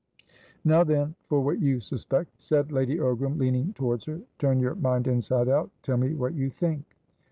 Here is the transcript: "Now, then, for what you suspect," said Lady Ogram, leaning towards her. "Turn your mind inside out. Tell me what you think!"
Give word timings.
"Now, 0.65 0.83
then, 0.83 1.13
for 1.27 1.41
what 1.41 1.59
you 1.61 1.79
suspect," 1.79 2.41
said 2.41 2.71
Lady 2.71 2.97
Ogram, 2.97 3.37
leaning 3.37 3.73
towards 3.73 4.05
her. 4.05 4.19
"Turn 4.39 4.59
your 4.59 4.73
mind 4.73 5.05
inside 5.07 5.47
out. 5.47 5.69
Tell 5.83 5.97
me 5.97 6.15
what 6.15 6.33
you 6.33 6.49
think!" 6.49 6.97